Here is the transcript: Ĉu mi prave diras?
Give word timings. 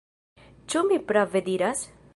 Ĉu 0.73 0.83
mi 0.89 0.99
prave 1.11 1.47
diras? 1.51 1.87